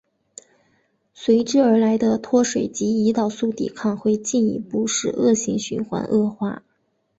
[1.13, 6.63] 随之而来的脱水及胰岛素抵抗会进一步使恶性循环恶化。